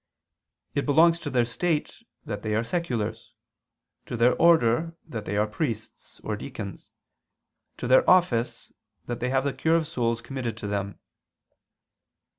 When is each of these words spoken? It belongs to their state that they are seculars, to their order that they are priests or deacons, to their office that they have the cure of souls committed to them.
It 0.73 0.87
belongs 0.87 1.19
to 1.19 1.29
their 1.29 1.45
state 1.45 2.01
that 2.25 2.41
they 2.41 2.55
are 2.55 2.63
seculars, 2.63 3.35
to 4.07 4.17
their 4.17 4.33
order 4.33 4.95
that 5.07 5.25
they 5.25 5.37
are 5.37 5.45
priests 5.45 6.19
or 6.21 6.35
deacons, 6.35 6.89
to 7.77 7.85
their 7.85 8.09
office 8.09 8.73
that 9.05 9.19
they 9.19 9.29
have 9.29 9.43
the 9.43 9.53
cure 9.53 9.75
of 9.75 9.85
souls 9.87 10.19
committed 10.23 10.57
to 10.57 10.65
them. 10.65 10.97